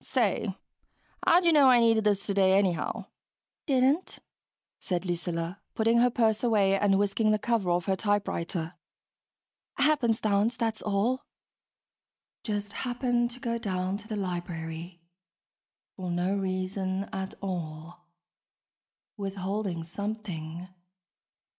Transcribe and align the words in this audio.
"Say, 0.03 0.57
how'd 1.27 1.45
you 1.45 1.53
know 1.53 1.69
I 1.69 1.79
needed 1.79 2.05
this 2.05 2.25
today, 2.25 2.57
anyhow?" 2.57 3.05
"Didn't," 3.67 4.17
said 4.79 5.05
Lucilla, 5.05 5.61
putting 5.75 5.99
her 5.99 6.09
purse 6.09 6.43
away 6.43 6.75
and 6.75 6.97
whisking 6.97 7.29
the 7.29 7.37
cover 7.37 7.69
off 7.69 7.85
her 7.85 7.95
typewriter. 7.95 8.73
"Happenstance, 9.75 10.55
that's 10.55 10.81
all." 10.81 11.27
(Just 12.43 12.73
happened 12.73 13.29
to 13.29 13.39
go 13.39 13.59
down 13.59 13.95
to 13.97 14.07
the 14.07 14.15
library... 14.17 15.03
for 15.97 16.09
no 16.09 16.35
reason 16.35 17.03
at 17.13 17.35
all... 17.39 18.07
withholding 19.17 19.83
something 19.83 20.67